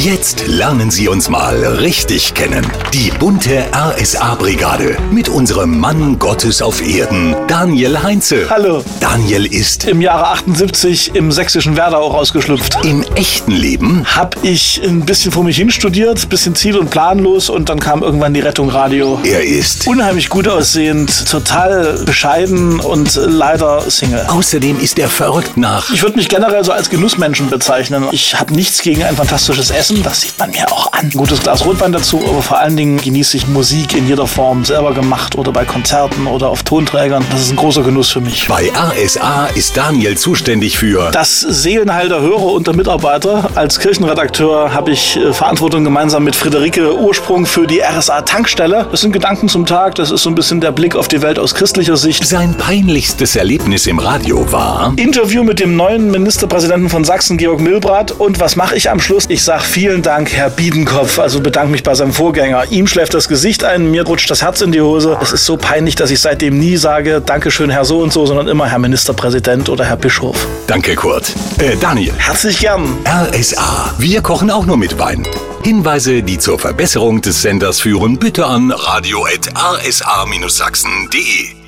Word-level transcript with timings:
Jetzt 0.00 0.46
lernen 0.46 0.92
Sie 0.92 1.08
uns 1.08 1.28
mal 1.28 1.56
richtig 1.80 2.32
kennen. 2.34 2.64
Die 2.94 3.10
bunte 3.18 3.64
RSA-Brigade 3.72 4.96
mit 5.10 5.28
unserem 5.28 5.76
Mann 5.80 6.20
Gottes 6.20 6.62
auf 6.62 6.80
Erden, 6.86 7.34
Daniel 7.48 8.00
Heinze. 8.00 8.48
Hallo. 8.48 8.84
Daniel 9.00 9.44
ist 9.46 9.88
Im 9.88 10.00
Jahre 10.00 10.28
78 10.28 11.16
im 11.16 11.32
sächsischen 11.32 11.76
Werdau 11.76 12.06
rausgeschlüpft. 12.06 12.84
im 12.84 13.02
echten 13.16 13.50
Leben 13.50 14.06
Hab 14.14 14.36
ich 14.44 14.80
ein 14.84 15.04
bisschen 15.04 15.32
vor 15.32 15.42
mich 15.42 15.56
hin 15.56 15.68
studiert, 15.72 16.28
bisschen 16.28 16.54
ziel- 16.54 16.78
und 16.78 16.90
planlos 16.90 17.50
und 17.50 17.68
dann 17.68 17.80
kam 17.80 18.04
irgendwann 18.04 18.32
die 18.34 18.40
Rettung 18.40 18.68
Radio. 18.70 19.18
er 19.24 19.42
ist. 19.42 19.88
Unheimlich 19.88 20.28
gut 20.28 20.46
aussehend, 20.46 21.28
total 21.28 22.04
bescheiden 22.04 22.78
und 22.78 23.16
leider 23.16 23.90
Single. 23.90 24.24
Außerdem 24.28 24.78
ist 24.78 25.00
er 25.00 25.08
verrückt 25.08 25.56
nach 25.56 25.90
Ich 25.90 26.02
würde 26.04 26.18
mich 26.18 26.28
generell 26.28 26.62
so 26.62 26.70
als 26.70 26.88
Genussmenschen 26.88 27.50
bezeichnen. 27.50 28.04
Ich 28.12 28.38
habe 28.38 28.54
nichts 28.54 28.80
gegen 28.80 29.02
ein 29.02 29.16
fantastisches 29.16 29.70
Essen, 29.70 29.87
das 29.96 30.20
sieht 30.20 30.38
man 30.38 30.50
mir 30.50 30.70
auch 30.70 30.92
an. 30.92 31.06
Ein 31.06 31.10
gutes 31.10 31.40
Glas 31.40 31.64
Rotwein 31.64 31.92
dazu, 31.92 32.20
aber 32.28 32.42
vor 32.42 32.58
allen 32.58 32.76
Dingen 32.76 32.98
genieße 32.98 33.36
ich 33.38 33.46
Musik 33.46 33.94
in 33.94 34.06
jeder 34.06 34.26
Form, 34.26 34.64
selber 34.64 34.92
gemacht 34.92 35.36
oder 35.36 35.50
bei 35.52 35.64
Konzerten 35.64 36.26
oder 36.26 36.48
auf 36.48 36.62
Tonträgern. 36.62 37.24
Das 37.30 37.40
ist 37.40 37.50
ein 37.50 37.56
großer 37.56 37.82
Genuss 37.82 38.10
für 38.10 38.20
mich. 38.20 38.48
Bei 38.48 38.70
RSA 38.70 39.46
ist 39.54 39.76
Daniel 39.76 40.18
zuständig 40.18 40.76
für 40.76 41.10
Das 41.10 41.40
Seelenheil 41.40 42.08
der 42.08 42.20
Hörer 42.20 42.52
und 42.52 42.66
der 42.66 42.74
Mitarbeiter. 42.76 43.50
Als 43.54 43.78
Kirchenredakteur 43.80 44.74
habe 44.74 44.90
ich 44.90 45.16
äh, 45.16 45.32
Verantwortung 45.32 45.84
gemeinsam 45.84 46.24
mit 46.24 46.36
Friederike 46.36 46.94
Ursprung 46.98 47.46
für 47.46 47.66
die 47.66 47.80
RSA 47.80 48.22
Tankstelle. 48.22 48.86
Das 48.90 49.00
sind 49.00 49.12
Gedanken 49.12 49.48
zum 49.48 49.64
Tag, 49.64 49.94
das 49.94 50.10
ist 50.10 50.22
so 50.22 50.28
ein 50.30 50.34
bisschen 50.34 50.60
der 50.60 50.72
Blick 50.72 50.96
auf 50.96 51.08
die 51.08 51.22
Welt 51.22 51.38
aus 51.38 51.54
christlicher 51.54 51.96
Sicht. 51.96 52.26
sein 52.26 52.54
peinlichstes 52.58 53.36
Erlebnis 53.36 53.86
im 53.86 53.98
Radio 53.98 54.50
war. 54.52 54.92
Interview 54.96 55.42
mit 55.44 55.60
dem 55.60 55.76
neuen 55.76 56.10
Ministerpräsidenten 56.10 56.90
von 56.90 57.04
Sachsen, 57.04 57.38
Georg 57.38 57.60
Milbrat. 57.60 58.10
Und 58.12 58.38
was 58.40 58.56
mache 58.56 58.76
ich 58.76 58.90
am 58.90 59.00
Schluss? 59.00 59.24
Ich 59.28 59.42
sage 59.44 59.62
vielen 59.78 60.02
Dank, 60.02 60.32
Herr 60.32 60.50
Biedenkopf. 60.50 61.20
Also 61.20 61.40
bedanke 61.40 61.70
mich 61.70 61.84
bei 61.84 61.94
seinem 61.94 62.12
Vorgänger. 62.12 62.64
Ihm 62.70 62.88
schläft 62.88 63.14
das 63.14 63.28
Gesicht 63.28 63.62
ein, 63.62 63.92
mir 63.92 64.04
rutscht 64.04 64.28
das 64.28 64.42
Herz 64.42 64.60
in 64.60 64.72
die 64.72 64.80
Hose. 64.80 65.16
Es 65.22 65.30
ist 65.30 65.44
so 65.44 65.56
peinlich, 65.56 65.94
dass 65.94 66.10
ich 66.10 66.18
seitdem 66.18 66.58
nie 66.58 66.76
sage, 66.76 67.22
Dankeschön, 67.24 67.70
Herr 67.70 67.84
so 67.84 68.00
und 68.00 68.12
so, 68.12 68.26
sondern 68.26 68.48
immer 68.48 68.66
Herr 68.66 68.80
Ministerpräsident 68.80 69.68
oder 69.68 69.84
Herr 69.84 69.96
Bischof. 69.96 70.48
Danke, 70.66 70.96
Kurt. 70.96 71.32
Äh, 71.58 71.76
Daniel. 71.76 72.12
Herzlich 72.18 72.58
gern. 72.58 72.98
RSA. 73.06 73.94
Wir 73.98 74.20
kochen 74.20 74.50
auch 74.50 74.66
nur 74.66 74.78
mit 74.78 74.98
Wein. 74.98 75.24
Hinweise, 75.62 76.24
die 76.24 76.40
zur 76.40 76.58
Verbesserung 76.58 77.20
des 77.20 77.42
Senders 77.42 77.80
führen, 77.80 78.18
bitte 78.18 78.46
an 78.46 78.72
radio.rsa-sachsen.de. 78.72 81.67